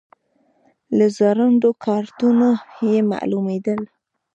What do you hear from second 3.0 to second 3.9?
معلومېدل.